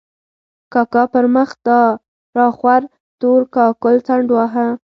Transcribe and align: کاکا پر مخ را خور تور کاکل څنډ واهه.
کاکا 0.73 1.03
پر 1.11 1.25
مخ 1.35 1.49
را 2.37 2.47
خور 2.57 2.81
تور 3.19 3.41
کاکل 3.55 3.95
څنډ 4.07 4.27
واهه. 4.35 4.67